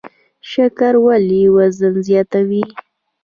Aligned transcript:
شکر 0.51 0.93
ولې 1.05 1.41
وزن 1.55 1.93
زیاتوي؟ 2.07 2.63